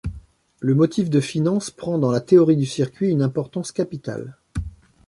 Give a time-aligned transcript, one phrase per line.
[0.61, 4.35] Le motif de finance prend, dans la théorie du circuit, une importance capitale.